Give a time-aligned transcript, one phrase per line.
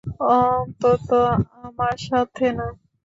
[0.35, 1.09] অন্তত
[1.59, 2.67] আমার সাথে না!